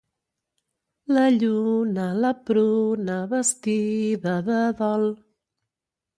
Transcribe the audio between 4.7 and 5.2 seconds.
dol.